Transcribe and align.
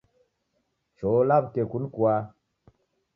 Cho 0.97 1.11
law'uke 1.27 1.61
kunikua 1.71 2.15